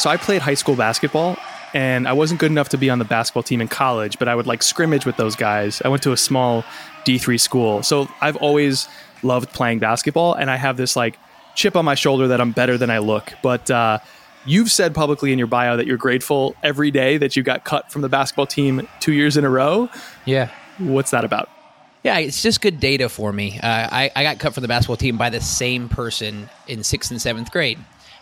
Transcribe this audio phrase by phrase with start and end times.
[0.00, 1.36] So I played high school basketball
[1.74, 4.34] and I wasn't good enough to be on the basketball team in college, but I
[4.34, 5.82] would like scrimmage with those guys.
[5.84, 6.64] I went to a small
[7.04, 7.82] D3 school.
[7.82, 8.88] So I've always
[9.22, 11.18] loved playing basketball and I have this like
[11.54, 13.34] chip on my shoulder that I'm better than I look.
[13.42, 13.98] But uh,
[14.46, 17.92] you've said publicly in your bio that you're grateful every day that you got cut
[17.92, 19.90] from the basketball team two years in a row.
[20.24, 20.48] Yeah.
[20.78, 21.50] What's that about?
[22.02, 23.60] Yeah, it's just good data for me.
[23.60, 27.10] Uh, I, I got cut from the basketball team by the same person in sixth
[27.10, 27.78] and seventh grade.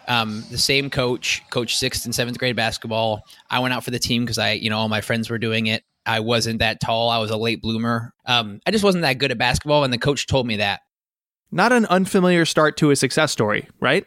[0.09, 3.23] Um, the same coach, coach sixth and seventh grade basketball.
[3.51, 5.67] I went out for the team because I, you know, all my friends were doing
[5.67, 5.85] it.
[6.07, 7.11] I wasn't that tall.
[7.11, 8.15] I was a late bloomer.
[8.25, 10.81] Um, I just wasn't that good at basketball, and the coach told me that.
[11.53, 14.07] Not an unfamiliar start to a success story, right?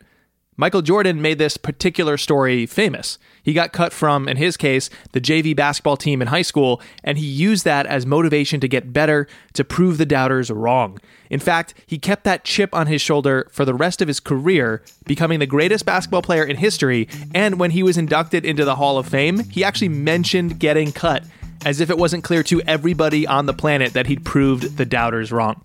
[0.58, 3.18] Michael Jordan made this particular story famous.
[3.44, 7.18] He got cut from, in his case, the JV basketball team in high school, and
[7.18, 11.00] he used that as motivation to get better, to prove the doubters wrong.
[11.30, 14.84] In fact, he kept that chip on his shoulder for the rest of his career,
[15.06, 17.08] becoming the greatest basketball player in history.
[17.34, 21.24] And when he was inducted into the Hall of Fame, he actually mentioned getting cut,
[21.66, 25.32] as if it wasn't clear to everybody on the planet that he'd proved the doubters
[25.32, 25.64] wrong.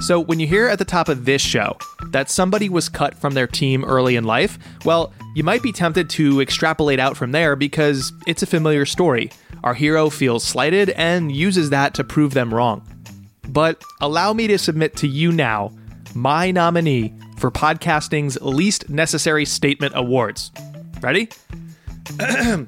[0.00, 3.32] So, when you hear at the top of this show that somebody was cut from
[3.32, 7.56] their team early in life, well, you might be tempted to extrapolate out from there
[7.56, 9.30] because it's a familiar story.
[9.62, 12.88] Our hero feels slighted and uses that to prove them wrong.
[13.46, 15.72] But allow me to submit to you now
[16.14, 20.52] my nominee for podcasting's least necessary statement awards.
[21.02, 21.28] Ready?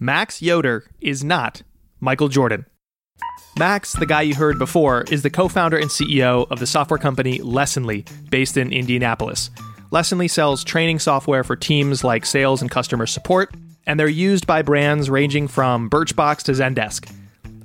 [0.00, 1.60] Max Yoder is not
[2.00, 2.64] Michael Jordan.
[3.58, 6.96] Max, the guy you heard before, is the co founder and CEO of the software
[6.96, 9.50] company Lessonly, based in Indianapolis.
[9.90, 13.52] Lessonly sells training software for teams like sales and customer support,
[13.86, 17.12] and they're used by brands ranging from Birchbox to Zendesk.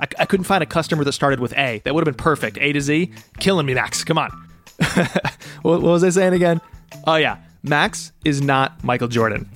[0.02, 1.82] I, I couldn't find a customer that started with A.
[1.84, 2.58] That would have been perfect.
[2.60, 3.12] A to Z.
[3.40, 4.04] Killing me, Max.
[4.04, 4.32] Come on.
[5.62, 6.62] what, was I saying again?
[7.06, 7.38] Oh, yeah.
[7.62, 9.48] Max is not Michael Jordan.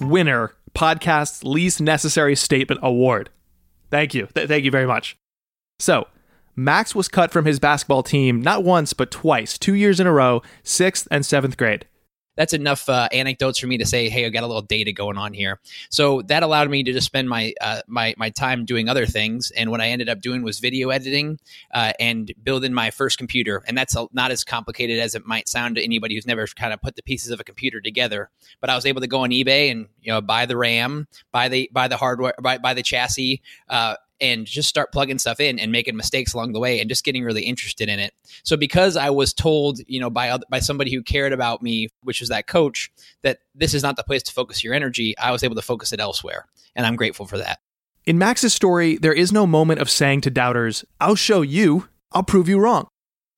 [0.00, 3.28] Winner, podcast's least necessary statement award.
[3.90, 4.28] Thank you.
[4.34, 5.16] Th- thank you very much.
[5.80, 6.06] So,
[6.54, 10.12] Max was cut from his basketball team not once, but twice, two years in a
[10.12, 11.86] row, sixth and seventh grade.
[12.36, 15.16] That's enough uh, anecdotes for me to say, hey, I got a little data going
[15.16, 15.60] on here.
[15.90, 19.50] So that allowed me to just spend my uh, my my time doing other things.
[19.52, 21.38] And what I ended up doing was video editing
[21.72, 23.62] uh, and building my first computer.
[23.66, 26.72] And that's a, not as complicated as it might sound to anybody who's never kind
[26.72, 28.30] of put the pieces of a computer together.
[28.60, 31.48] But I was able to go on eBay and you know buy the RAM, buy
[31.48, 35.58] the buy the hardware, buy, buy the chassis, uh, and just start plugging stuff in
[35.58, 38.14] and making mistakes along the way and just getting really interested in it.
[38.42, 42.20] So because I was told, you know, by by somebody who cared about me, which
[42.20, 42.90] was that coach,
[43.22, 45.92] that this is not the place to focus your energy, I was able to focus
[45.92, 47.58] it elsewhere, and I'm grateful for that.
[48.06, 52.22] In Max's story, there is no moment of saying to doubters, "I'll show you, I'll
[52.22, 52.86] prove you wrong."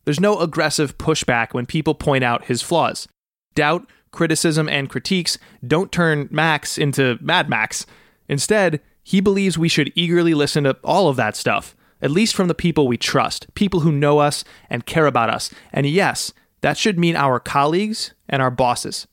[0.05, 3.09] There's no aggressive pushback when people point out his flaws.
[3.55, 7.87] Doubt, criticism, and critiques don't turn Max into Mad Max.
[8.29, 12.49] Instead, he believes we should eagerly listen to all of that stuff, at least from
[12.49, 15.49] the people we trust, people who know us and care about us.
[15.72, 19.06] And yes, that should mean our colleagues and our bosses.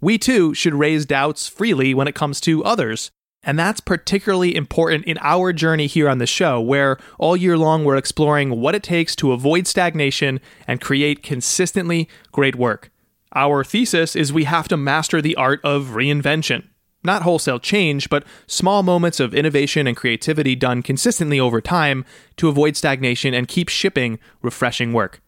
[0.00, 3.10] We too should raise doubts freely when it comes to others.
[3.42, 7.84] And that's particularly important in our journey here on the show, where all year long
[7.84, 12.92] we're exploring what it takes to avoid stagnation and create consistently great work.
[13.34, 16.68] Our thesis is we have to master the art of reinvention.
[17.04, 22.04] Not wholesale change, but small moments of innovation and creativity done consistently over time
[22.38, 25.20] to avoid stagnation and keep shipping refreshing work.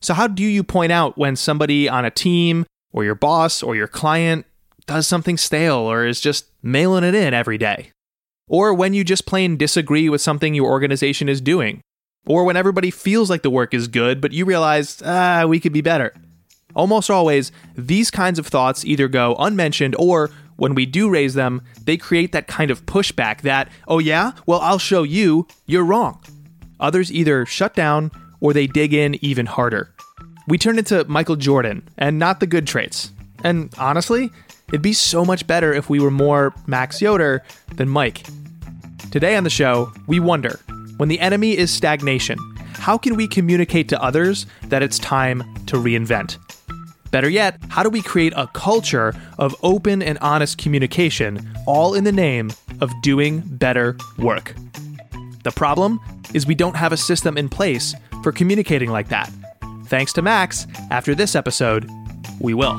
[0.00, 3.74] So, how do you point out when somebody on a team, or your boss, or
[3.74, 4.46] your client
[4.88, 7.92] does something stale or is just mailing it in every day?
[8.48, 11.82] Or when you just plain disagree with something your organization is doing?
[12.26, 15.72] Or when everybody feels like the work is good, but you realize, ah, we could
[15.72, 16.14] be better?
[16.74, 21.62] Almost always, these kinds of thoughts either go unmentioned or when we do raise them,
[21.84, 26.20] they create that kind of pushback that, oh yeah, well, I'll show you, you're wrong.
[26.80, 28.10] Others either shut down
[28.40, 29.94] or they dig in even harder.
[30.48, 33.12] We turn into Michael Jordan and not the good traits.
[33.44, 34.30] And honestly,
[34.68, 37.42] it'd be so much better if we were more Max Yoder
[37.76, 38.26] than Mike.
[39.12, 40.58] Today on the show, we wonder
[40.96, 42.36] when the enemy is stagnation,
[42.72, 46.38] how can we communicate to others that it's time to reinvent?
[47.10, 52.04] Better yet, how do we create a culture of open and honest communication, all in
[52.04, 54.54] the name of doing better work?
[55.44, 56.00] The problem
[56.34, 59.32] is we don't have a system in place for communicating like that.
[59.86, 61.88] Thanks to Max, after this episode,
[62.40, 62.78] we will.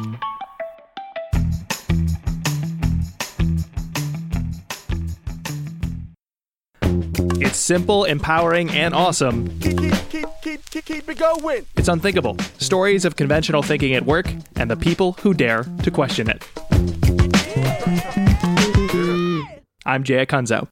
[7.42, 9.48] It's simple, empowering, and awesome.
[10.72, 11.66] Keep, it going.
[11.78, 12.38] It's unthinkable.
[12.60, 16.48] Stories of conventional thinking at work and the people who dare to question it.
[19.88, 20.68] I'm Jay Acunzo.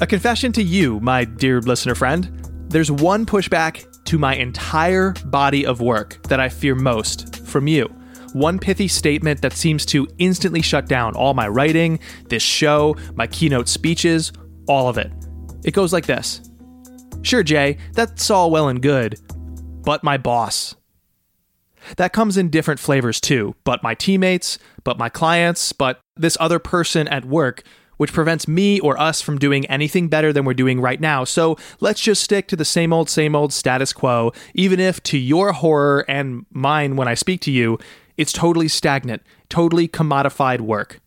[0.00, 2.30] A confession to you, my dear listener friend.
[2.68, 7.92] There's one pushback to my entire body of work that I fear most from you.
[8.36, 11.98] One pithy statement that seems to instantly shut down all my writing,
[12.28, 14.30] this show, my keynote speeches,
[14.68, 15.10] all of it.
[15.64, 16.42] It goes like this
[17.22, 19.18] Sure, Jay, that's all well and good,
[19.82, 20.74] but my boss.
[21.96, 26.58] That comes in different flavors too, but my teammates, but my clients, but this other
[26.58, 27.62] person at work
[27.96, 31.24] which prevents me or us from doing anything better than we're doing right now.
[31.24, 35.16] So let's just stick to the same old, same old status quo, even if to
[35.16, 37.78] your horror and mine when I speak to you,
[38.16, 41.00] it's totally stagnant, totally commodified work.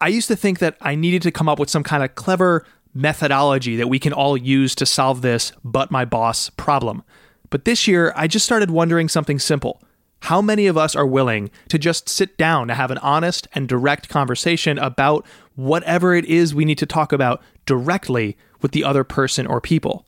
[0.00, 2.64] I used to think that I needed to come up with some kind of clever
[2.94, 7.02] methodology that we can all use to solve this but my boss problem.
[7.50, 9.82] But this year, I just started wondering something simple.
[10.22, 13.68] How many of us are willing to just sit down to have an honest and
[13.68, 15.24] direct conversation about
[15.54, 20.06] whatever it is we need to talk about directly with the other person or people?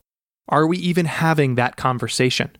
[0.49, 2.51] Are we even having that conversation?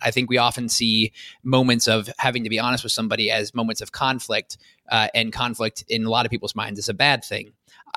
[0.00, 1.12] I think we often see
[1.42, 4.58] moments of having to be honest with somebody as moments of conflict,
[4.90, 7.52] uh, and conflict in a lot of people's minds is a bad thing.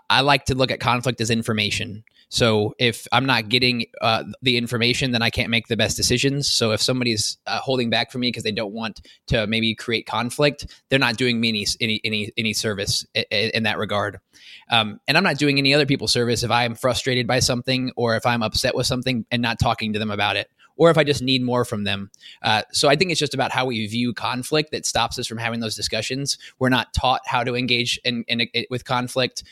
[0.10, 2.04] I like to look at conflict as information.
[2.30, 6.50] So if I'm not getting uh, the information, then I can't make the best decisions.
[6.50, 10.06] So if somebody's uh, holding back from me because they don't want to maybe create
[10.06, 14.20] conflict, they're not doing me any any any, any service in, in that regard.
[14.70, 18.16] Um, and I'm not doing any other people service if I'm frustrated by something or
[18.16, 20.50] if I'm upset with something and not talking to them about it
[20.82, 22.10] or if I just need more from them.
[22.42, 25.38] Uh, so I think it's just about how we view conflict that stops us from
[25.38, 26.40] having those discussions.
[26.58, 29.44] We're not taught how to engage in, in, in, with conflict.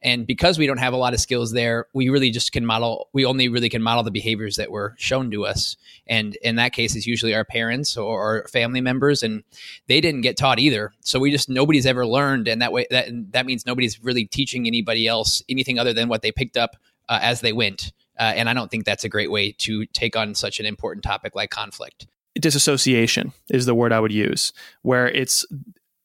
[0.00, 3.10] And because we don't have a lot of skills there, we really just can model,
[3.12, 5.76] we only really can model the behaviors that were shown to us.
[6.06, 9.42] And in that case, it's usually our parents or our family members, and
[9.88, 10.92] they didn't get taught either.
[11.00, 12.48] So we just, nobody's ever learned.
[12.48, 16.22] And that way, that, that means nobody's really teaching anybody else anything other than what
[16.22, 16.76] they picked up
[17.10, 17.92] uh, as they went.
[18.18, 21.04] Uh, and I don't think that's a great way to take on such an important
[21.04, 22.06] topic like conflict.
[22.38, 25.44] Disassociation is the word I would use, where it's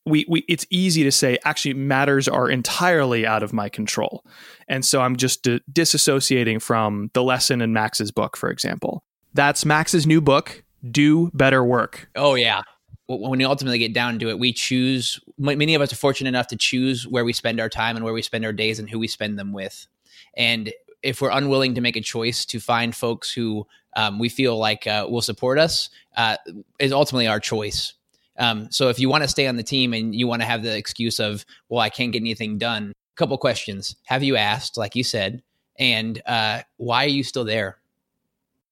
[0.06, 4.26] we, we it's easy to say actually matters are entirely out of my control.
[4.68, 9.04] And so i'm just d- disassociating from the lesson in max's book for example.
[9.34, 12.10] That's max's new book do better work.
[12.16, 12.62] Oh yeah.
[13.08, 16.48] When we ultimately get down to it we choose many of us are fortunate enough
[16.48, 19.00] to choose where we spend our time and where we spend our days and who
[19.00, 19.88] we spend them with.
[20.36, 24.58] And if we're unwilling to make a choice to find folks who um, we feel
[24.58, 26.38] like uh, will support us uh,
[26.80, 27.94] is ultimately our choice
[28.38, 30.64] um, so if you want to stay on the team and you want to have
[30.64, 33.96] the excuse of, well, I can't get anything done, a couple questions.
[34.06, 35.44] Have you asked, like you said,
[35.78, 37.78] and uh, why are you still there?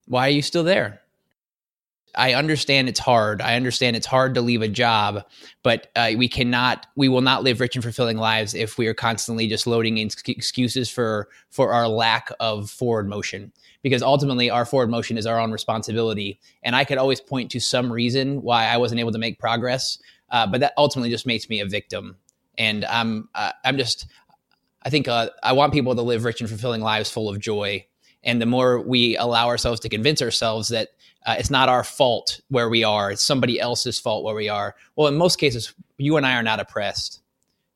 [0.06, 1.01] Why are you still there?
[2.14, 3.40] I understand it's hard.
[3.40, 5.24] I understand it's hard to leave a job,
[5.62, 8.94] but uh, we cannot, we will not live rich and fulfilling lives if we are
[8.94, 14.64] constantly just loading in excuses for for our lack of forward motion because ultimately our
[14.64, 16.40] forward motion is our own responsibility.
[16.62, 19.98] And I could always point to some reason why I wasn't able to make progress,
[20.30, 22.16] uh, but that ultimately just makes me a victim.
[22.56, 24.06] And I'm uh, I'm just
[24.82, 27.86] I think uh, I want people to live rich and fulfilling lives full of joy.
[28.24, 30.90] And the more we allow ourselves to convince ourselves that
[31.26, 34.74] uh, it's not our fault where we are, it's somebody else's fault where we are.
[34.96, 37.20] Well, in most cases, you and I are not oppressed.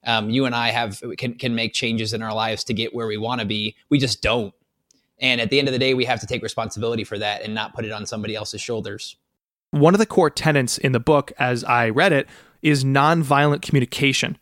[0.04, 3.08] Um, you and I have can can make changes in our lives to get where
[3.08, 3.74] we want to be.
[3.88, 4.54] We just don't.
[5.18, 7.54] And at the end of the day, we have to take responsibility for that and
[7.54, 9.16] not put it on somebody else's shoulders.
[9.70, 12.28] One of the core tenets in the book, as I read it,
[12.62, 14.38] is nonviolent communication.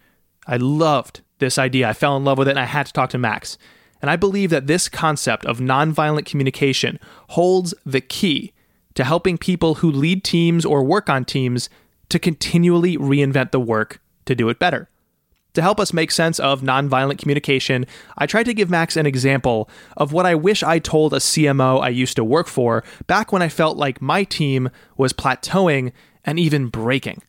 [0.47, 1.89] I loved this idea.
[1.89, 3.57] I fell in love with it and I had to talk to Max.
[4.05, 8.53] And I believe that this concept of nonviolent communication holds the key
[8.93, 11.71] to helping people who lead teams or work on teams
[12.11, 14.91] to continually reinvent the work to do it better.
[15.55, 17.87] To help us make sense of nonviolent communication,
[18.19, 21.81] I tried to give Max an example of what I wish I told a CMO
[21.81, 24.69] I used to work for back when I felt like my team
[24.99, 25.93] was plateauing
[26.27, 27.23] and even breaking.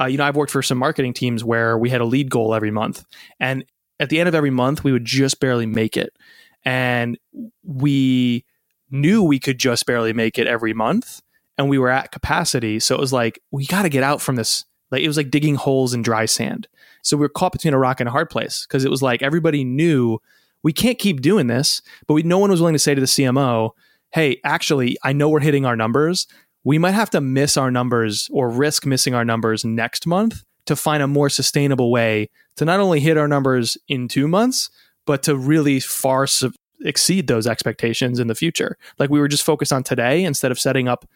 [0.00, 2.54] Uh, you know, I've worked for some marketing teams where we had a lead goal
[2.54, 3.04] every month,
[3.38, 3.64] and
[4.02, 6.12] at the end of every month, we would just barely make it.
[6.64, 7.16] And
[7.62, 8.44] we
[8.90, 11.22] knew we could just barely make it every month,
[11.56, 12.80] and we were at capacity.
[12.80, 14.64] So it was like, we got to get out from this.
[14.90, 16.66] Like, it was like digging holes in dry sand.
[17.02, 19.22] So we were caught between a rock and a hard place because it was like
[19.22, 20.18] everybody knew
[20.64, 23.06] we can't keep doing this, but we, no one was willing to say to the
[23.06, 23.70] CMO,
[24.10, 26.26] hey, actually, I know we're hitting our numbers.
[26.64, 30.76] We might have to miss our numbers or risk missing our numbers next month to
[30.76, 34.70] find a more sustainable way to not only hit our numbers in two months,
[35.06, 36.26] but to really far
[36.84, 38.76] exceed those expectations in the future.
[38.98, 41.08] Like we were just focused on today instead of setting up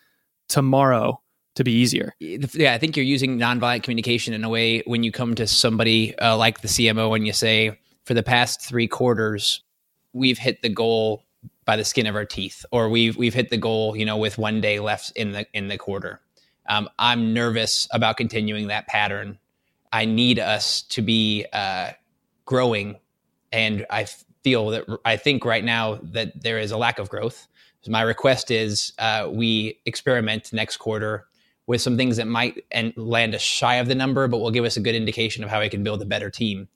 [0.49, 1.21] tomorrow
[1.57, 2.15] to be easier.
[2.21, 6.17] Yeah, I think you're using nonviolent communication in a way when you come to somebody
[6.19, 9.63] uh, like the CMO and you say, for the past three quarters,
[10.13, 11.25] we've hit the goal
[11.65, 14.39] by the skin of our teeth, or we've we've hit the goal, you know, with
[14.39, 16.21] one day left in the in the quarter.
[16.69, 19.39] Um, I'm nervous about continuing that pattern.
[19.97, 21.93] I need us to be uh,
[22.45, 22.97] growing,
[23.51, 24.07] and I
[24.45, 27.49] feel that I think right now that there is a lack of growth.
[27.81, 31.27] So my request is uh, we experiment next quarter
[31.67, 34.67] with some things that might and land us shy of the number, but will give
[34.67, 36.69] us a good indication of how we can build a better team.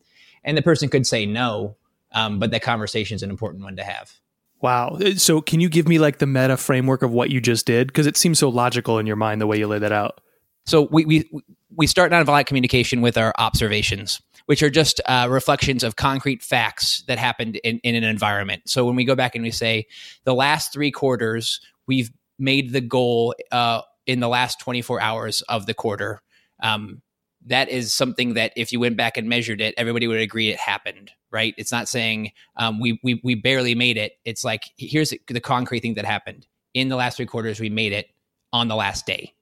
[0.43, 1.77] And the person could say no,
[2.13, 4.15] um, but that conversation is an important one to have.
[4.63, 4.99] Wow.
[5.17, 7.89] So can you give me like the meta framework of what you just did?
[7.89, 10.23] Because it seems so logical in your mind the way you lay that out.
[10.65, 11.31] So we we
[11.77, 17.03] we start nonviolent communication with our observations, which are just uh, reflections of concrete facts
[17.07, 18.63] that happened in, in an environment.
[18.67, 19.87] So when we go back and we say
[20.25, 25.67] the last three quarters, we've made the goal uh, in the last 24 hours of
[25.67, 26.21] the quarter.
[26.63, 27.03] Um,
[27.47, 30.59] that is something that if you went back and measured it, everybody would agree it
[30.59, 31.55] happened, right?
[31.57, 34.13] It's not saying um, we, we we barely made it.
[34.27, 37.59] It's like here's the concrete thing that happened in the last three quarters.
[37.59, 38.09] We made it
[38.53, 39.33] on the last day.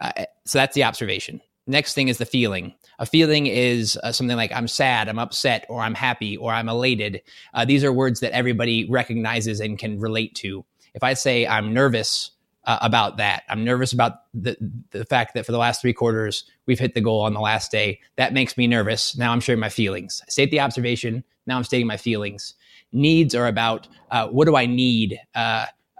[0.00, 1.40] Uh, so that's the observation.
[1.66, 2.74] Next thing is the feeling.
[2.98, 6.68] A feeling is uh, something like I'm sad, I'm upset, or I'm happy, or I'm
[6.68, 7.22] elated.
[7.54, 10.64] Uh, these are words that everybody recognizes and can relate to.
[10.94, 12.32] If I say I'm nervous,
[12.64, 13.42] uh, about that.
[13.48, 14.56] I'm nervous about the
[14.90, 17.70] the fact that for the last three quarters we've hit the goal on the last
[17.72, 18.00] day.
[18.16, 19.16] That makes me nervous.
[19.16, 20.22] Now I'm sharing my feelings.
[20.26, 21.24] I state the observation.
[21.46, 22.54] Now I'm stating my feelings.
[22.92, 25.18] Needs are about uh, what do I need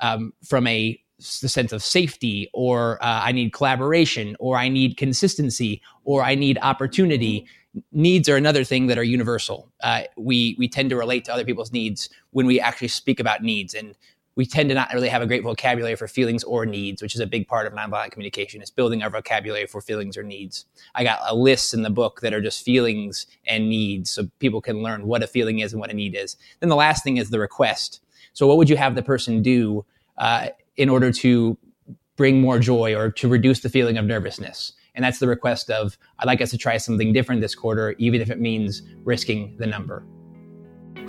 [0.00, 1.00] um, from a
[1.40, 6.34] the sense of safety, or uh, I need collaboration, or I need consistency, or I
[6.34, 7.46] need opportunity.
[7.92, 9.70] Needs are another thing that are universal.
[9.82, 13.42] Uh, we we tend to relate to other people's needs when we actually speak about
[13.42, 13.94] needs, and
[14.36, 17.20] we tend to not really have a great vocabulary for feelings or needs, which is
[17.20, 20.64] a big part of nonviolent communication, is building our vocabulary for feelings or needs.
[20.94, 24.60] I got a list in the book that are just feelings and needs so people
[24.60, 26.36] can learn what a feeling is and what a need is.
[26.60, 28.00] Then the last thing is the request.
[28.32, 29.84] So what would you have the person do
[30.16, 31.56] uh, in order to
[32.16, 34.72] bring more joy or to reduce the feeling of nervousness?
[34.94, 38.20] And that's the request of, I'd like us to try something different this quarter, even
[38.20, 40.04] if it means risking the number.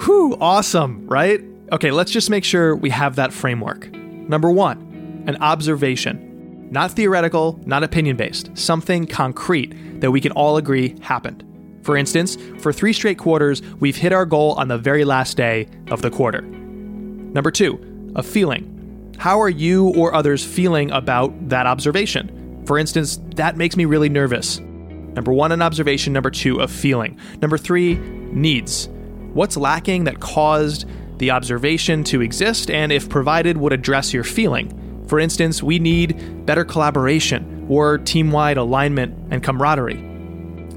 [0.05, 1.43] Whew, awesome, right?
[1.71, 3.91] Okay, let's just make sure we have that framework.
[3.93, 6.69] Number one, an observation.
[6.71, 11.43] Not theoretical, not opinion based, something concrete that we can all agree happened.
[11.83, 15.67] For instance, for three straight quarters, we've hit our goal on the very last day
[15.89, 16.41] of the quarter.
[16.41, 18.77] Number two, a feeling.
[19.17, 22.63] How are you or others feeling about that observation?
[22.65, 24.59] For instance, that makes me really nervous.
[24.59, 26.13] Number one, an observation.
[26.13, 27.17] Number two, a feeling.
[27.41, 28.87] Number three, needs.
[29.33, 30.85] What's lacking that caused
[31.17, 35.05] the observation to exist, and if provided, would address your feeling.
[35.07, 40.07] For instance, we need better collaboration or team wide alignment and camaraderie.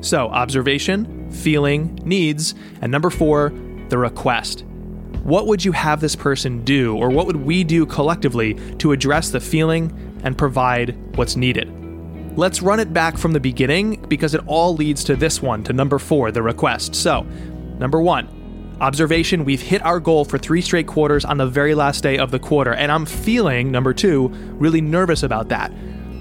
[0.03, 3.53] So, observation, feeling, needs, and number four,
[3.88, 4.64] the request.
[5.25, 9.31] What would you have this person do, or what would we do collectively to address
[9.31, 11.73] the feeling and provide what's needed?
[12.37, 15.73] Let's run it back from the beginning because it all leads to this one, to
[15.73, 16.95] number four, the request.
[16.95, 17.23] So,
[17.78, 18.28] number one,
[18.81, 22.31] Observation, we've hit our goal for three straight quarters on the very last day of
[22.31, 24.28] the quarter, and I'm feeling, number two,
[24.59, 25.73] really nervous about that.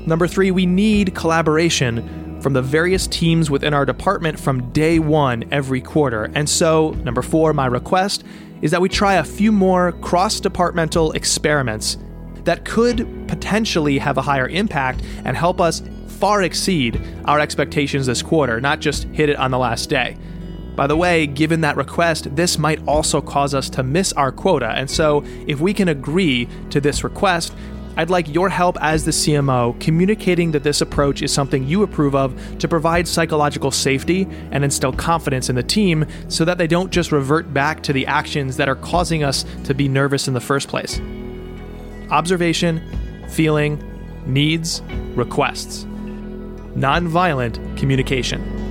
[0.08, 5.44] Number three, we need collaboration from the various teams within our department from day one
[5.52, 6.32] every quarter.
[6.36, 8.24] And so, number four, my request
[8.64, 11.98] is that we try a few more cross departmental experiments
[12.46, 18.22] that could potentially have a higher impact and help us far exceed our expectations this
[18.22, 20.18] quarter, not just hit it on the last day.
[20.78, 24.70] By the way, given that request, this might also cause us to miss our quota,
[24.70, 27.54] and so if we can agree to this request,
[27.96, 32.16] I'd like your help as the CMO communicating that this approach is something you approve
[32.16, 36.92] of to provide psychological safety and instill confidence in the team so that they don't
[36.92, 40.42] just revert back to the actions that are causing us to be nervous in the
[40.42, 41.00] first place.
[42.10, 42.82] Observation,
[43.30, 43.82] feeling,
[44.26, 44.82] needs,
[45.16, 45.84] requests.
[46.76, 48.63] Nonviolent communication.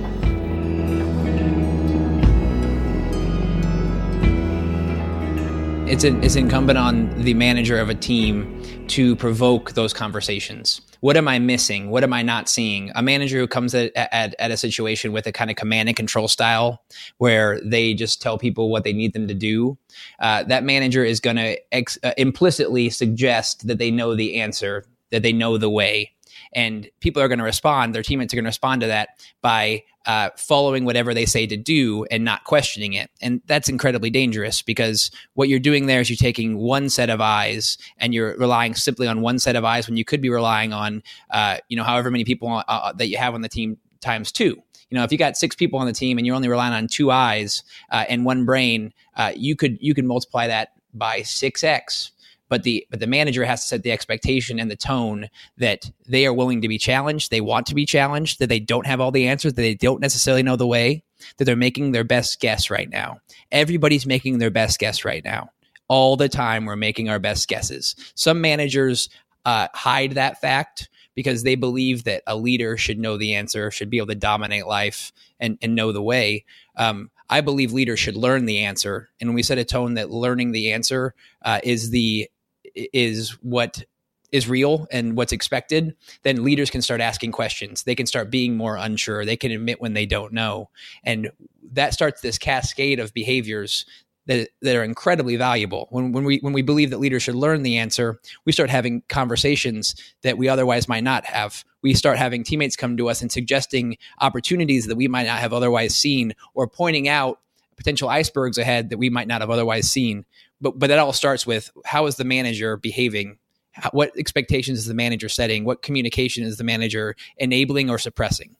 [5.87, 10.81] It's, in, it's incumbent on the manager of a team to provoke those conversations.
[11.01, 11.89] What am I missing?
[11.89, 12.89] What am I not seeing?
[12.95, 15.95] A manager who comes at, at, at a situation with a kind of command and
[15.95, 16.81] control style
[17.17, 19.77] where they just tell people what they need them to do,
[20.19, 24.85] uh, that manager is going to ex- uh, implicitly suggest that they know the answer,
[25.11, 26.13] that they know the way.
[26.55, 27.93] And people are going to respond.
[27.93, 29.09] Their teammates are going to respond to that
[29.41, 33.09] by uh, following whatever they say to do and not questioning it.
[33.21, 37.21] And that's incredibly dangerous because what you're doing there is you're taking one set of
[37.21, 40.73] eyes and you're relying simply on one set of eyes when you could be relying
[40.73, 43.77] on, uh, you know, however many people uh, uh that you have on the team
[44.01, 44.61] times two.
[44.89, 46.87] You know, if you got six people on the team and you're only relying on
[46.87, 51.63] two eyes uh, and one brain, uh, you could you could multiply that by six
[51.63, 52.11] x
[52.49, 56.25] but the but the manager has to set the expectation and the tone that they
[56.25, 59.11] are willing to be challenged they want to be challenged that they don't have all
[59.11, 61.03] the answers that they don't necessarily know the way
[61.37, 63.19] that they're making their best guess right now.
[63.51, 65.49] Everybody's making their best guess right now.
[65.87, 67.95] All the time we're making our best guesses.
[68.15, 69.09] Some managers
[69.45, 73.89] uh, hide that fact because they believe that a leader should know the answer should
[73.89, 76.45] be able to dominate life and, and know the way.
[76.75, 79.09] Um, I believe leaders should learn the answer.
[79.21, 82.29] And we set a tone that learning the answer uh, is the
[82.75, 83.83] is what
[84.31, 87.83] is real and what's expected, then leaders can start asking questions.
[87.83, 89.25] They can start being more unsure.
[89.25, 90.69] They can admit when they don't know.
[91.03, 91.31] And
[91.73, 93.85] that starts this cascade of behaviors
[94.25, 95.87] that, that are incredibly valuable.
[95.91, 99.03] When, when we when we believe that leaders should learn the answer, we start having
[99.09, 101.63] conversations that we otherwise might not have.
[101.81, 105.53] We start having teammates come to us and suggesting opportunities that we might not have
[105.53, 107.39] otherwise seen, or pointing out
[107.75, 110.25] potential icebergs ahead that we might not have otherwise seen
[110.63, 113.37] but but that all starts with how is the manager behaving?
[113.73, 115.65] How, what expectations is the manager setting?
[115.65, 118.55] What communication is the manager enabling or suppressing?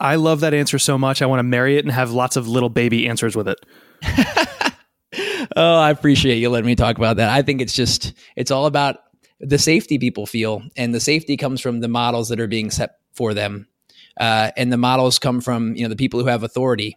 [0.00, 2.48] I love that answer so much i want to marry it and have lots of
[2.48, 3.58] little baby answers with it.
[5.56, 7.28] Oh i appreciate you letting me talk about that.
[7.28, 8.96] I think it's just it's all about
[9.38, 12.96] the safety people feel and the safety comes from the models that are being set
[13.12, 13.68] for them.
[14.18, 16.96] Uh, and the models come from you know the people who have authority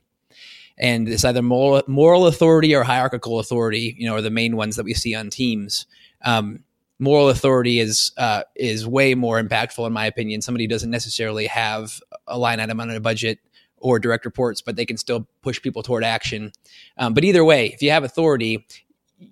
[0.78, 3.96] and it's either moral, moral authority or hierarchical authority.
[3.98, 5.88] You know, are the main ones that we see on teams.
[6.24, 6.64] Um,
[7.00, 10.42] moral authority is uh, is way more impactful, in my opinion.
[10.42, 13.40] Somebody doesn't necessarily have a line item on a budget
[13.78, 16.52] or direct reports, but they can still push people toward action.
[16.98, 18.66] Um, but either way, if you have authority,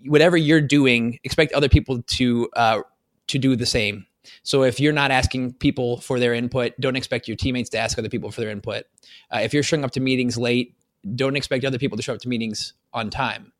[0.05, 2.81] whatever you're doing, expect other people to uh,
[3.27, 4.05] to do the same.
[4.43, 7.97] So if you're not asking people for their input, don't expect your teammates to ask
[7.97, 8.85] other people for their input.
[9.31, 10.75] Uh, if you're showing up to meetings late,
[11.13, 13.51] don't expect other people to show up to meetings on time.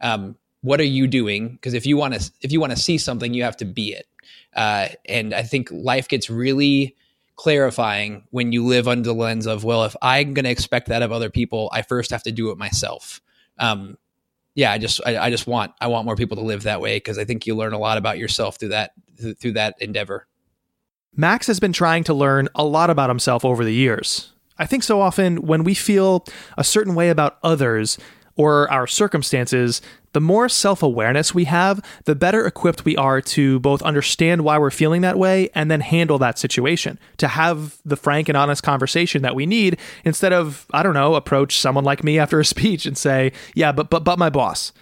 [0.00, 1.50] Um, what are you doing?
[1.50, 3.92] Because if you want to, if you want to see something, you have to be
[3.92, 4.06] it.
[4.54, 6.96] Uh, and I think life gets really
[7.34, 11.02] clarifying when you live under the lens of, well, if I'm going to expect that
[11.02, 13.20] of other people, I first have to do it myself.
[13.58, 13.98] Um,
[14.54, 16.96] yeah, I just, I, I, just want, I want more people to live that way
[16.96, 18.92] because I think you learn a lot about yourself through that,
[19.40, 20.28] through that endeavor.
[21.14, 24.32] Max has been trying to learn a lot about himself over the years.
[24.58, 26.24] I think so often when we feel
[26.56, 27.98] a certain way about others
[28.36, 33.60] or our circumstances, the more self awareness we have, the better equipped we are to
[33.60, 37.96] both understand why we're feeling that way and then handle that situation, to have the
[37.96, 42.04] frank and honest conversation that we need instead of, I don't know, approach someone like
[42.04, 44.72] me after a speech and say, yeah, but, but, but my boss.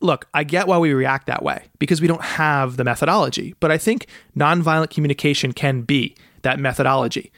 [0.00, 3.72] Look, I get why we react that way because we don't have the methodology, but
[3.72, 7.32] I think nonviolent communication can be that methodology.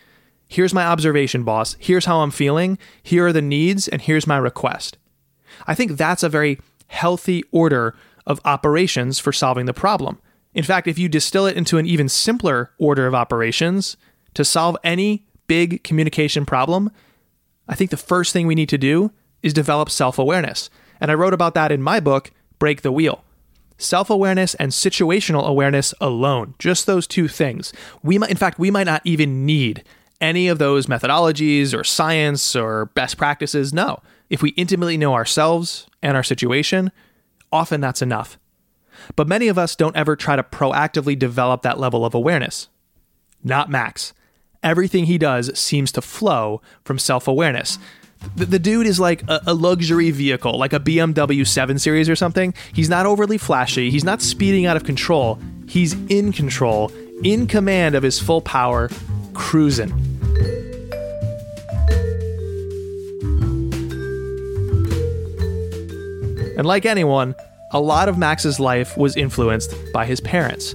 [0.48, 1.76] Here's my observation, boss.
[1.78, 2.78] Here's how I'm feeling.
[3.02, 4.96] Here are the needs, and here's my request.
[5.66, 6.58] I think that's a very
[6.88, 7.94] healthy order
[8.26, 10.18] of operations for solving the problem.
[10.54, 13.96] In fact, if you distill it into an even simpler order of operations
[14.34, 16.90] to solve any big communication problem,
[17.68, 20.70] I think the first thing we need to do is develop self awareness.
[21.00, 23.22] And I wrote about that in my book, Break the Wheel.
[23.76, 27.72] Self awareness and situational awareness alone, just those two things.
[28.02, 29.84] We might, in fact, we might not even need
[30.20, 33.72] any of those methodologies or science or best practices.
[33.72, 34.00] No.
[34.30, 36.90] If we intimately know ourselves and our situation,
[37.52, 38.38] often that's enough.
[39.16, 42.68] But many of us don't ever try to proactively develop that level of awareness.
[43.42, 44.12] Not Max.
[44.62, 47.78] Everything he does seems to flow from self awareness.
[48.34, 52.16] The, the, dude is like a, a luxury vehicle, like a BMW 7 Series or
[52.16, 52.52] something.
[52.72, 55.38] He's not overly flashy, he's not speeding out of control.
[55.68, 56.90] He's in control,
[57.22, 58.88] in command of his full power,
[59.38, 59.90] cruising.
[66.58, 67.36] And like anyone,
[67.70, 70.74] a lot of Max's life was influenced by his parents.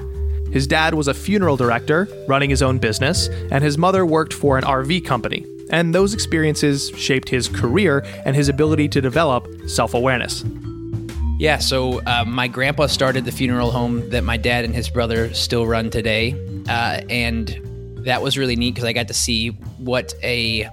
[0.53, 4.57] His dad was a funeral director, running his own business, and his mother worked for
[4.57, 5.45] an RV company.
[5.69, 10.45] And those experiences shaped his career and his ability to develop self awareness.
[11.37, 15.33] Yeah, so uh, my grandpa started the funeral home that my dad and his brother
[15.33, 16.33] still run today.
[16.69, 17.72] Uh, and
[18.05, 20.69] that was really neat because I got to see what a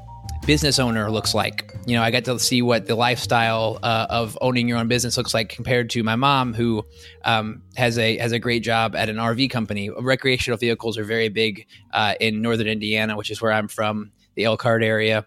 [0.46, 1.74] business owner looks like.
[1.86, 5.16] You know, I got to see what the lifestyle uh, of owning your own business
[5.16, 6.84] looks like compared to my mom, who
[7.24, 9.90] um, has a has a great job at an RV company.
[9.90, 14.44] Recreational vehicles are very big uh, in northern Indiana, which is where I'm from, the
[14.44, 15.26] Elkhart area.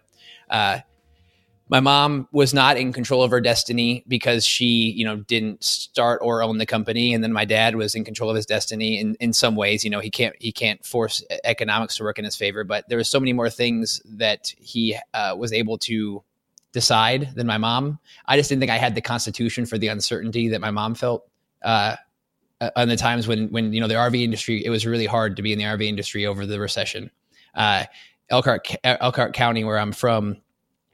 [0.50, 0.80] Uh,
[1.68, 6.20] my mom was not in control of her destiny because she you know didn't start
[6.22, 7.14] or own the company.
[7.14, 9.84] And then my dad was in control of his destiny in, in some ways.
[9.84, 12.98] You know he can't he can't force economics to work in his favor but there
[12.98, 16.22] was so many more things that he uh, was able to
[16.72, 17.98] decide than my mom.
[18.26, 21.26] I just didn't think i had the constitution for the uncertainty that my mom felt
[21.62, 21.96] uh,
[22.60, 25.36] uh on the times when when you know the rv industry it was really hard
[25.36, 27.10] to be in the rv industry over the recession.
[27.54, 27.84] Uh,
[28.28, 30.36] elkhart elkhart county where i'm from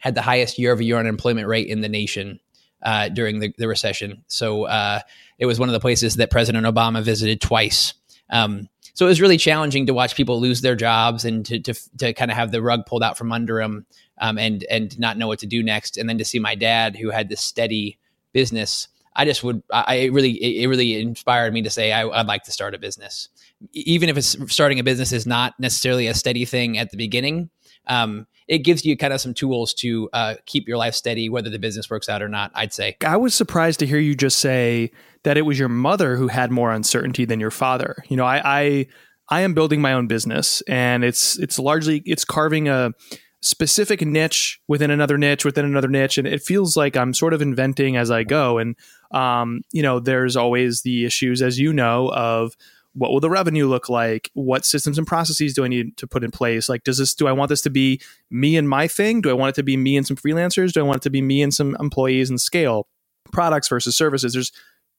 [0.00, 2.40] had the highest year over year unemployment rate in the nation
[2.82, 4.24] uh, during the, the, recession.
[4.26, 5.00] So uh,
[5.38, 7.94] it was one of the places that President Obama visited twice.
[8.30, 11.74] Um, so it was really challenging to watch people lose their jobs and to, to,
[11.98, 13.86] to kind of have the rug pulled out from under them
[14.18, 15.96] um, and, and not know what to do next.
[15.96, 17.98] And then to see my dad, who had this steady
[18.32, 22.44] business, I just would, I really, it really inspired me to say, I, would like
[22.44, 23.28] to start a business.
[23.72, 27.50] Even if it's starting a business is not necessarily a steady thing at the beginning,
[27.86, 31.48] um, it gives you kind of some tools to uh, keep your life steady, whether
[31.48, 32.50] the business works out or not.
[32.52, 32.96] I'd say.
[33.06, 34.90] I was surprised to hear you just say
[35.22, 38.02] that it was your mother who had more uncertainty than your father.
[38.08, 38.86] You know, I, I,
[39.28, 42.92] I am building my own business, and it's it's largely it's carving a
[43.40, 47.40] specific niche within another niche within another niche and it feels like i'm sort of
[47.40, 48.76] inventing as i go and
[49.12, 52.54] um, you know there's always the issues as you know of
[52.94, 54.30] what will the revenue look like?
[54.34, 56.68] What systems and processes do i need to put in place?
[56.68, 58.00] Like does this do i want this to be
[58.30, 59.20] me and my thing?
[59.20, 60.72] Do i want it to be me and some freelancers?
[60.72, 62.88] Do i want it to be me and some employees and scale
[63.32, 64.32] products versus services?
[64.32, 64.52] There's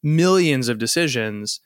[0.04, 1.60] millions of decisions.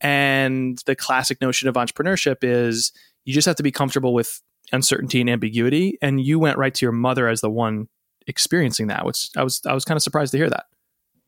[0.00, 2.92] And the classic notion of entrepreneurship is
[3.24, 5.98] you just have to be comfortable with uncertainty and ambiguity.
[6.02, 7.88] And you went right to your mother as the one
[8.26, 10.66] experiencing that which i was i was kind of surprised to hear that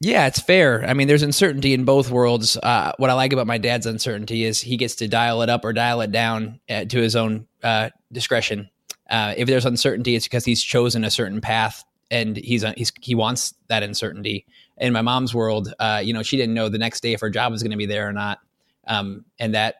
[0.00, 0.84] yeah, it's fair.
[0.86, 2.56] I mean, there's uncertainty in both worlds.
[2.58, 5.64] Uh, what I like about my dad's uncertainty is he gets to dial it up
[5.64, 8.68] or dial it down uh, to his own uh, discretion.
[9.08, 13.14] Uh, if there's uncertainty, it's because he's chosen a certain path and he's, he's he
[13.14, 14.46] wants that uncertainty.
[14.78, 17.30] In my mom's world, uh, you know, she didn't know the next day if her
[17.30, 18.40] job was going to be there or not,
[18.86, 19.76] um, and that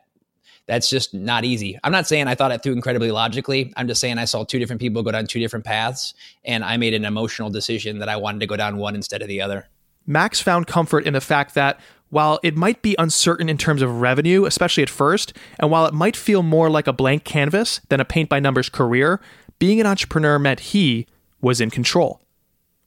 [0.65, 1.79] that's just not easy.
[1.83, 3.71] I'm not saying I thought it through incredibly logically.
[3.77, 6.77] I'm just saying I saw two different people go down two different paths, and I
[6.77, 9.69] made an emotional decision that I wanted to go down one instead of the other.
[10.07, 13.99] Max found comfort in the fact that while it might be uncertain in terms of
[13.99, 17.99] revenue, especially at first, and while it might feel more like a blank canvas than
[17.99, 19.19] a paint by numbers career,
[19.59, 21.05] being an entrepreneur meant he
[21.41, 22.21] was in control.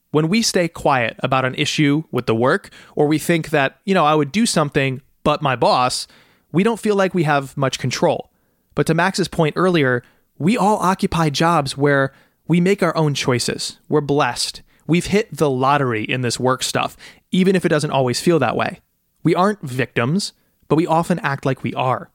[0.09, 3.93] When we stay quiet about an issue with the work, or we think that, you
[3.93, 6.07] know, I would do something, but my boss,
[6.51, 8.31] we don't feel like we have much control.
[8.73, 10.03] But to Max's point earlier,
[10.37, 12.11] we all occupy jobs where
[12.47, 13.77] we make our own choices.
[13.87, 14.63] We're blessed.
[14.91, 16.97] We've hit the lottery in this work stuff,
[17.31, 18.81] even if it doesn't always feel that way.
[19.23, 20.33] We aren't victims,
[20.67, 22.09] but we often act like we are.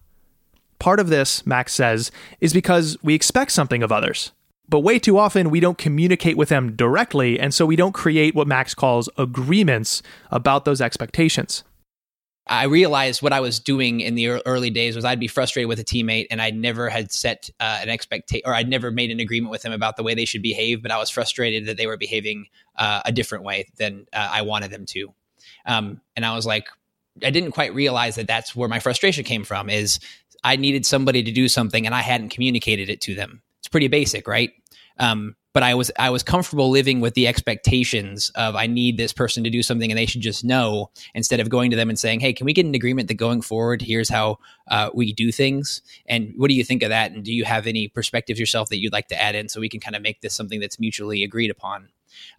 [0.78, 4.32] Part of this, Max says, is because we expect something of others.
[4.68, 8.34] But way too often, we don't communicate with them directly, and so we don't create
[8.34, 11.64] what Max calls agreements about those expectations.
[12.48, 15.80] I realized what I was doing in the early days was I'd be frustrated with
[15.80, 19.18] a teammate and I never had set uh, an expectation or I'd never made an
[19.18, 21.88] agreement with them about the way they should behave, but I was frustrated that they
[21.88, 25.12] were behaving uh, a different way than uh, I wanted them to.
[25.66, 26.68] Um, and I was like,
[27.24, 29.98] I didn't quite realize that that's where my frustration came from is
[30.44, 33.42] I needed somebody to do something and I hadn't communicated it to them.
[33.58, 34.52] It's pretty basic, right?
[34.98, 39.14] Um, but I was I was comfortable living with the expectations of I need this
[39.14, 41.98] person to do something and they should just know instead of going to them and
[41.98, 44.36] saying, "Hey, can we get an agreement that going forward, here's how
[44.70, 47.12] uh, we do things?" And what do you think of that?
[47.12, 49.70] And do you have any perspectives yourself that you'd like to add in so we
[49.70, 51.88] can kind of make this something that's mutually agreed upon?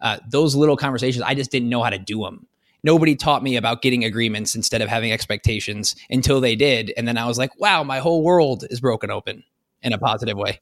[0.00, 2.46] Uh, those little conversations, I just didn't know how to do them.
[2.84, 7.18] Nobody taught me about getting agreements instead of having expectations until they did, and then
[7.18, 9.42] I was like, "Wow, my whole world is broken open."
[9.80, 10.60] in a positive way.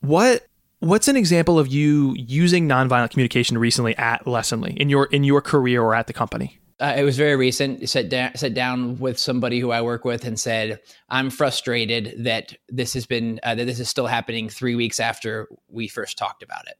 [0.00, 0.44] What
[0.80, 5.40] What's an example of you using nonviolent communication recently at Lessonly in your in your
[5.40, 6.60] career or at the company?
[6.80, 7.88] Uh, it was very recent.
[7.88, 12.54] Sat down, sat down with somebody who I work with and said, "I'm frustrated that
[12.68, 16.44] this has been uh, that this is still happening three weeks after we first talked
[16.44, 16.76] about it.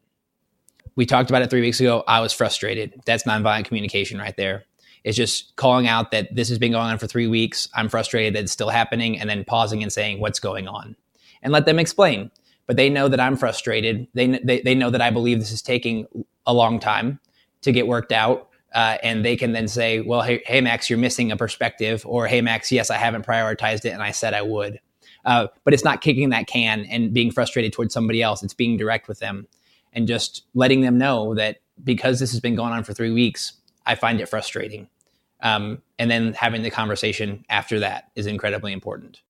[0.95, 2.05] We talked about it three weeks ago.
[2.07, 3.01] I was frustrated.
[3.05, 4.63] That's nonviolent communication right there.
[5.03, 7.69] It's just calling out that this has been going on for three weeks.
[7.75, 10.95] I'm frustrated that it's still happening, and then pausing and saying, "What's going on?"
[11.43, 12.31] and let them explain
[12.69, 14.07] but they know that I'm frustrated.
[14.15, 16.07] They, they, they know that I believe this is taking
[16.47, 17.19] a long time
[17.63, 18.51] to get worked out.
[18.75, 22.05] Uh, and they can then say, well, hey, hey, Max, you're missing a perspective.
[22.07, 24.79] Or, hey, Max, yes, I haven't prioritized it and I said I would.
[25.25, 28.43] Uh, but it's not kicking that can and being frustrated towards somebody else.
[28.43, 29.49] It's being direct with them.
[29.93, 33.55] and just letting them know that because this has been going on for three weeks,
[33.87, 34.89] I find it frustrating.
[35.41, 39.23] Um, and then having the conversation after that is incredibly important.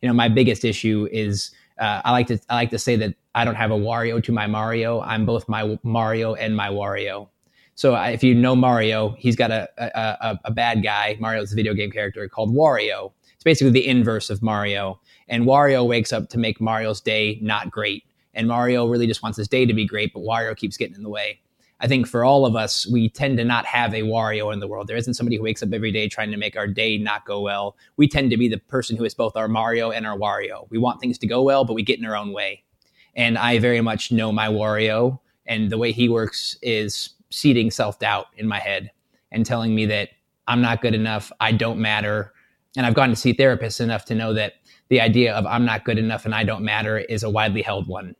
[0.00, 1.50] You know, my biggest issue is
[1.82, 4.32] uh, I like to I like to say that I don't have a Wario to
[4.32, 5.00] my Mario.
[5.00, 7.28] I'm both my Mario and my Wario.
[7.74, 11.16] So if you know Mario, he's got a, a, a bad guy.
[11.18, 13.12] Mario's a video game character called Wario.
[13.34, 15.00] It's basically the inverse of Mario.
[15.28, 18.04] And Wario wakes up to make Mario's day not great.
[18.34, 21.02] And Mario really just wants his day to be great, but Wario keeps getting in
[21.02, 21.40] the way.
[21.82, 24.68] I think for all of us, we tend to not have a Wario in the
[24.68, 24.86] world.
[24.86, 27.40] There isn't somebody who wakes up every day trying to make our day not go
[27.40, 27.76] well.
[27.96, 30.68] We tend to be the person who is both our Mario and our Wario.
[30.70, 32.62] We want things to go well, but we get in our own way.
[33.16, 37.98] And I very much know my Wario, and the way he works is seeding self
[37.98, 38.92] doubt in my head
[39.32, 40.10] and telling me that
[40.46, 42.32] I'm not good enough, I don't matter.
[42.76, 44.54] And I've gone to see therapists enough to know that
[44.88, 47.88] the idea of I'm not good enough and I don't matter is a widely held
[47.88, 48.14] one.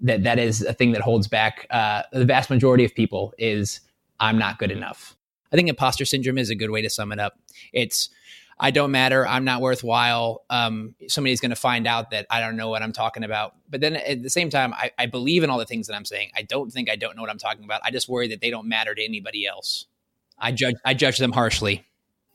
[0.00, 3.80] That that is a thing that holds back uh, the vast majority of people is
[4.20, 5.16] I'm not good enough.
[5.52, 7.38] I think imposter syndrome is a good way to sum it up.
[7.72, 8.10] It's
[8.58, 9.26] I don't matter.
[9.26, 10.42] I'm not worthwhile.
[10.48, 13.54] Um, somebody's going to find out that I don't know what I'm talking about.
[13.68, 16.06] But then at the same time, I, I, believe in all the things that I'm
[16.06, 16.30] saying.
[16.34, 17.82] I don't think I don't know what I'm talking about.
[17.84, 19.86] I just worry that they don't matter to anybody else.
[20.38, 20.76] I judge.
[20.84, 21.84] I judge them harshly.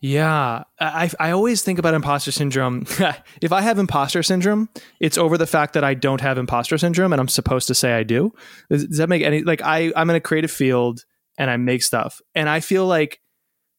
[0.04, 2.86] Yeah, I I always think about imposter syndrome.
[3.42, 4.68] if I have imposter syndrome,
[5.00, 7.94] it's over the fact that I don't have imposter syndrome, and I'm supposed to say
[7.94, 8.34] I do.
[8.72, 11.06] Does, does that make any like I I'm in a creative field
[11.38, 13.22] and I make stuff, and I feel like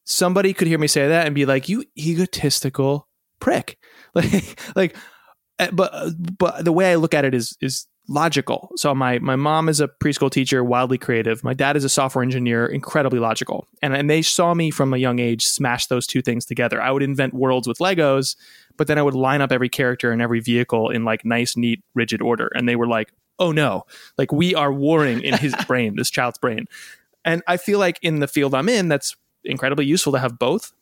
[0.05, 3.09] somebody could hear me say that and be like, "You egotistical
[3.41, 3.79] prick,"
[4.15, 4.97] like like.
[5.59, 5.93] Eh, but
[6.39, 8.71] but the way I look at it is is logical.
[8.77, 11.45] So my my mom is a preschool teacher, wildly creative.
[11.45, 13.67] My dad is a software engineer, incredibly logical.
[13.81, 16.81] And and they saw me from a young age smash those two things together.
[16.81, 18.37] I would invent worlds with Legos,
[18.77, 21.83] but then I would line up every character and every vehicle in like nice, neat,
[21.95, 22.51] rigid order.
[22.55, 23.85] And they were like, "Oh no,
[24.19, 26.67] like we are warring in his brain, this child's brain."
[27.25, 30.73] And I feel like in the field I'm in, that's incredibly useful to have both.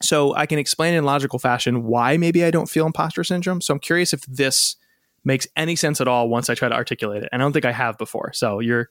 [0.00, 3.60] So I can explain in logical fashion why maybe I don't feel imposter syndrome.
[3.60, 4.76] So I'm curious if this
[5.24, 7.28] makes any sense at all once I try to articulate it.
[7.32, 8.32] And I don't think I have before.
[8.32, 8.88] So you're.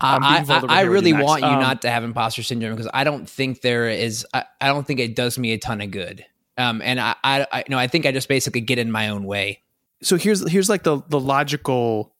[0.00, 3.04] I, I, I really you want you um, not to have imposter syndrome because I
[3.04, 4.26] don't think there is.
[4.32, 6.24] I, I, don't think it does me a ton of good.
[6.56, 9.24] Um, and I, I, I, know I think I just basically get in my own
[9.24, 9.62] way.
[10.02, 12.14] So here's here's like the the logical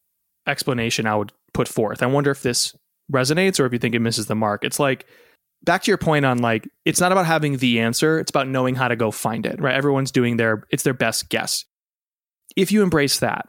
[0.47, 2.03] explanation I would put forth.
[2.03, 2.77] I wonder if this
[3.11, 4.63] resonates or if you think it misses the mark.
[4.63, 5.07] It's like
[5.65, 8.75] back to your point on like it's not about having the answer; it's about knowing
[8.75, 9.61] how to go find it.
[9.61, 9.75] Right?
[9.75, 11.65] Everyone's doing their it's their best guess
[12.57, 13.49] if you embrace that,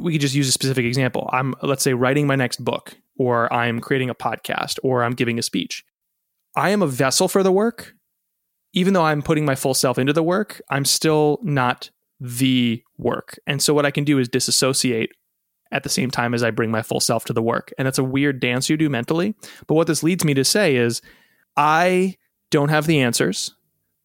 [0.00, 1.28] we could just use a specific example.
[1.32, 5.38] I'm, let's say, writing my next book, or I'm creating a podcast, or I'm giving
[5.38, 5.84] a speech.
[6.56, 7.94] I am a vessel for the work.
[8.72, 11.90] Even though I'm putting my full self into the work, I'm still not
[12.20, 13.38] the work.
[13.46, 15.12] And so, what I can do is disassociate
[15.72, 17.72] at the same time as I bring my full self to the work.
[17.78, 19.34] And it's a weird dance you do mentally.
[19.66, 21.00] But what this leads me to say is,
[21.56, 22.16] I
[22.50, 23.54] don't have the answers,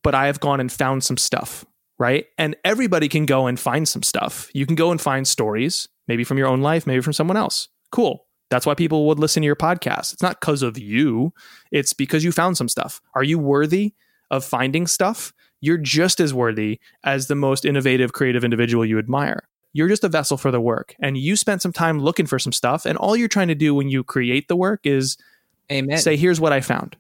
[0.04, 1.66] but I have gone and found some stuff
[2.02, 2.26] right?
[2.40, 4.50] And everybody can go and find some stuff.
[4.56, 7.70] You can go and find stories, maybe from your own life, maybe from someone else.
[7.92, 8.26] Cool.
[8.50, 10.12] That's why people would listen to your podcast.
[10.12, 11.32] It's not because of you,
[11.72, 13.02] it's because you found some stuff.
[13.14, 13.94] Are you worthy
[14.32, 15.32] of finding stuff?
[15.60, 19.48] You're just as worthy as the most innovative, creative individual you admire.
[19.72, 20.96] You're just a vessel for the work.
[21.00, 22.88] And you spent some time looking for some stuff.
[22.88, 25.18] And all you're trying to do when you create the work is
[25.72, 26.00] Amen.
[26.00, 26.98] say, here's what I found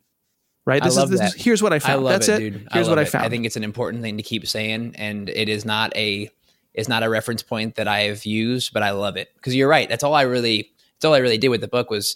[0.65, 0.83] right?
[0.83, 1.33] This I love is that.
[1.35, 2.07] here's what I found.
[2.07, 2.49] I That's it, it.
[2.51, 2.67] Dude.
[2.71, 2.99] Here's I what.
[2.99, 3.25] I found.
[3.25, 6.29] I think it's an important thing to keep saying, and it is not a
[6.73, 9.69] it's not a reference point that I have used, but I love it because you're
[9.69, 9.89] right.
[9.89, 12.15] That's all I really that's all I really did with the book was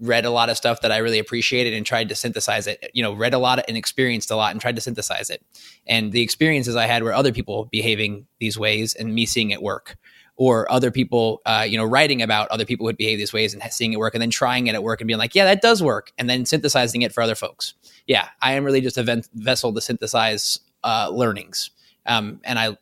[0.00, 2.90] read a lot of stuff that I really appreciated and tried to synthesize it.
[2.94, 5.44] You know, read a lot and experienced a lot and tried to synthesize it.
[5.86, 9.62] And the experiences I had were other people behaving these ways and me seeing it
[9.62, 9.96] work
[10.38, 13.52] or other people, uh, you know, writing about other people who would behave these ways
[13.52, 15.60] and seeing it work and then trying it at work and being like, yeah, that
[15.60, 16.12] does work.
[16.16, 17.74] And then synthesizing it for other folks.
[18.06, 21.70] Yeah, I am really just a vessel to synthesize uh, learnings.
[22.06, 22.78] Um, and I,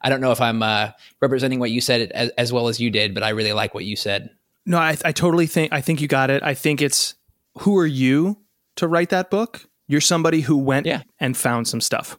[0.00, 2.90] I don't know if I'm uh, representing what you said as, as, well as you
[2.90, 4.30] did, but I really like what you said.
[4.64, 6.42] No, I, I totally think, I think you got it.
[6.42, 7.14] I think it's
[7.58, 8.38] who are you
[8.76, 9.68] to write that book?
[9.86, 11.02] You're somebody who went yeah.
[11.20, 12.18] and found some stuff.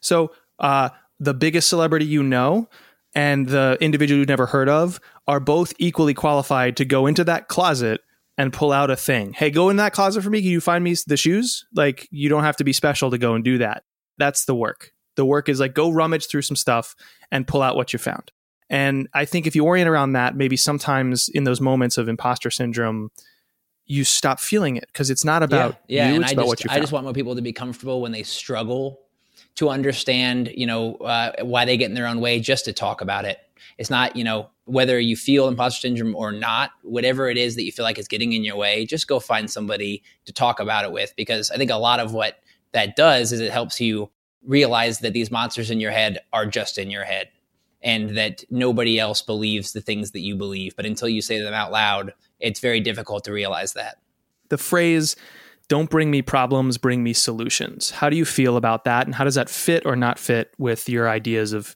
[0.00, 2.68] So, uh, the biggest celebrity you know,
[3.14, 7.48] and the individual you've never heard of are both equally qualified to go into that
[7.48, 8.00] closet
[8.38, 9.32] and pull out a thing.
[9.32, 10.40] Hey, go in that closet for me.
[10.40, 11.66] Can you find me the shoes?
[11.74, 13.84] Like, you don't have to be special to go and do that.
[14.18, 14.92] That's the work.
[15.16, 16.96] The work is like go rummage through some stuff
[17.30, 18.32] and pull out what you found.
[18.70, 22.50] And I think if you orient around that, maybe sometimes in those moments of imposter
[22.50, 23.10] syndrome,
[23.84, 26.14] you stop feeling it because it's not about yeah, yeah.
[26.14, 26.22] you.
[26.22, 26.70] It's I about just, what you.
[26.70, 29.00] I just want more people to be comfortable when they struggle
[29.56, 33.00] to understand, you know, uh, why they get in their own way, just to talk
[33.00, 33.38] about it.
[33.78, 37.64] It's not, you know, whether you feel imposter syndrome or not, whatever it is that
[37.64, 40.84] you feel like is getting in your way, just go find somebody to talk about
[40.84, 41.12] it with.
[41.16, 42.38] Because I think a lot of what
[42.72, 44.10] that does is it helps you
[44.44, 47.28] realize that these monsters in your head are just in your head
[47.82, 50.76] and that nobody else believes the things that you believe.
[50.76, 53.96] But until you say them out loud, it's very difficult to realize that.
[54.48, 55.16] The phrase,
[55.72, 57.92] don't bring me problems, bring me solutions.
[57.92, 59.06] How do you feel about that?
[59.06, 61.74] And how does that fit or not fit with your ideas of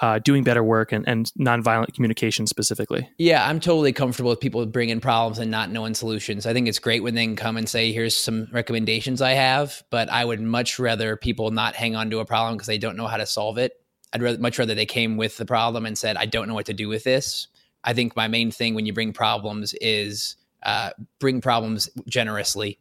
[0.00, 3.10] uh, doing better work and, and nonviolent communication specifically?
[3.18, 6.46] Yeah, I'm totally comfortable with people bringing problems and not knowing solutions.
[6.46, 9.82] I think it's great when they can come and say, here's some recommendations I have,
[9.90, 12.96] but I would much rather people not hang on to a problem because they don't
[12.96, 13.72] know how to solve it.
[14.12, 16.66] I'd rather, much rather they came with the problem and said, I don't know what
[16.66, 17.48] to do with this.
[17.82, 22.78] I think my main thing when you bring problems is uh, bring problems generously.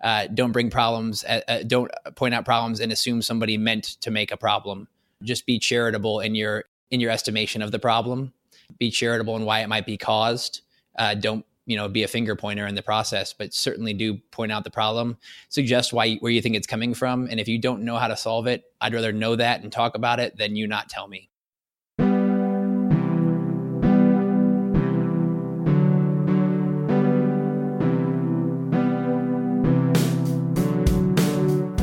[0.00, 4.10] Uh, don't bring problems, uh, uh don't point out problems and assume somebody meant to
[4.10, 4.88] make a problem.
[5.22, 8.32] Just be charitable in your in your estimation of the problem.
[8.78, 10.62] Be charitable in why it might be caused.
[10.98, 14.52] Uh, don't you know be a finger pointer in the process but certainly do point
[14.52, 15.18] out the problem.
[15.48, 17.28] Suggest why where you think it's coming from.
[17.30, 19.94] And if you don't know how to solve it i'd rather know that and talk
[19.94, 21.29] about it than you not tell me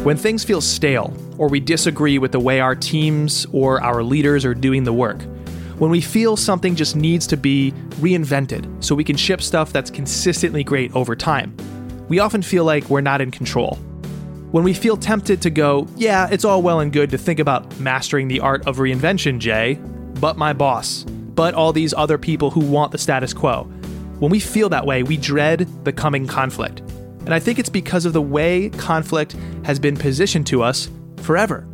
[0.08, 4.46] When things feel stale, or we disagree with the way our teams or our leaders
[4.46, 5.22] are doing the work,
[5.80, 9.92] when we feel something just needs to be reinvented so we can ship stuff that's
[9.92, 11.54] consistently great over time,
[12.08, 13.76] we often feel like we're not in control.
[14.52, 17.78] When we feel tempted to go, yeah, it's all well and good to think about
[17.78, 19.74] mastering the art of reinvention, Jay,
[20.22, 23.64] but my boss, but all these other people who want the status quo.
[24.20, 26.82] When we feel that way, we dread the coming conflict.
[27.28, 29.36] And I think it's because of the way conflict
[29.66, 31.68] has been positioned to us forever.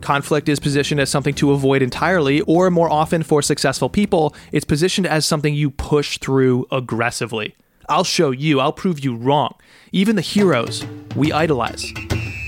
[0.00, 4.64] Conflict is positioned as something to avoid entirely, or more often for successful people, it's
[4.64, 7.54] positioned as something you push through aggressively.
[7.90, 9.54] I'll show you, I'll prove you wrong.
[9.92, 11.92] Even the heroes we idolize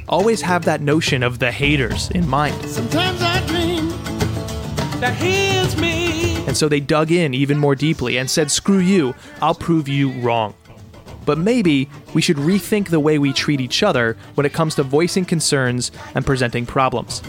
[0.09, 2.55] always have that notion of the haters in mind.
[2.65, 3.91] Sometimes I dream
[5.03, 5.21] that
[5.79, 6.47] me.
[6.47, 10.13] And so they dug in even more deeply and said, screw you, I'll prove you
[10.23, 10.55] wrong
[11.29, 14.83] but maybe we should rethink the way we treat each other when it comes to
[14.83, 17.21] voicing concerns and presenting problems.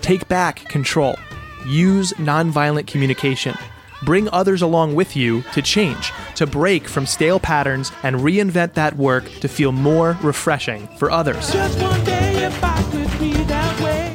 [0.00, 1.16] Take back control.
[1.66, 3.54] Use nonviolent communication.
[4.04, 8.96] Bring others along with you to change, to break from stale patterns and reinvent that
[8.96, 11.54] work to feel more refreshing for others.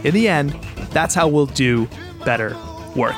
[0.04, 0.50] In the end,
[0.90, 1.88] that's how we'll do
[2.26, 2.56] better
[2.96, 3.16] work.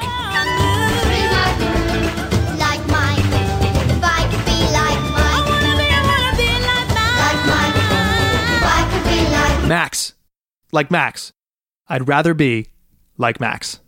[9.67, 10.13] Max.
[10.71, 11.31] Like Max.
[11.87, 12.67] I'd rather be
[13.17, 13.79] like Max.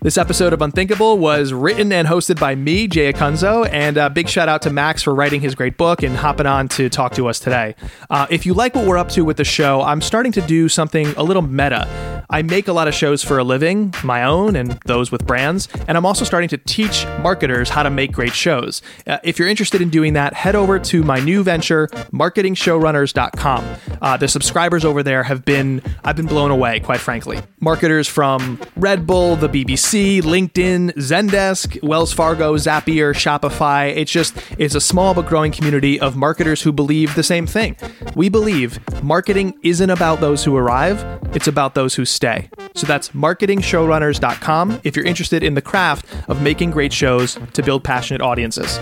[0.00, 4.28] This episode of Unthinkable was written and hosted by me, Jay Acunzo, and a big
[4.28, 7.26] shout out to Max for writing his great book and hopping on to talk to
[7.26, 7.74] us today.
[8.08, 10.68] Uh, if you like what we're up to with the show, I'm starting to do
[10.68, 12.17] something a little meta.
[12.30, 15.66] I make a lot of shows for a living, my own and those with brands,
[15.88, 18.82] and I'm also starting to teach marketers how to make great shows.
[19.06, 23.76] Uh, if you're interested in doing that, head over to my new venture, marketingshowrunners.com.
[24.02, 27.40] Uh, the subscribers over there have been, I've been blown away, quite frankly.
[27.60, 33.96] Marketers from Red Bull, the BBC, LinkedIn, Zendesk, Wells Fargo, Zapier, Shopify.
[33.96, 37.74] It's just, it's a small but growing community of marketers who believe the same thing.
[38.14, 41.02] We believe marketing isn't about those who arrive,
[41.34, 42.50] it's about those who stay.
[42.74, 47.84] So that's marketingshowrunners.com if you're interested in the craft of making great shows to build
[47.84, 48.80] passionate audiences.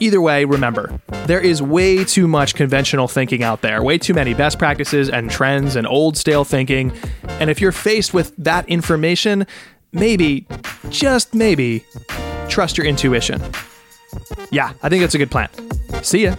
[0.00, 4.32] Either way, remember, there is way too much conventional thinking out there, way too many
[4.32, 6.92] best practices and trends and old stale thinking.
[7.40, 9.44] And if you're faced with that information,
[9.90, 10.46] maybe,
[10.88, 11.84] just maybe,
[12.48, 13.42] trust your intuition.
[14.52, 15.48] Yeah, I think that's a good plan.
[16.04, 16.36] See ya.